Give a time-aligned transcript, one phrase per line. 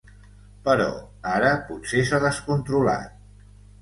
[0.67, 0.87] Però
[1.33, 3.13] ara potser s’ha descontrolat.